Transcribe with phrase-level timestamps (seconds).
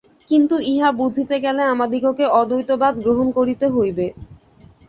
[0.29, 4.07] কিন্তু ইহা বুঝিতে গেলে আমাদিগকে অদ্বৈতবাদ গ্রহণ করিতে হইবে।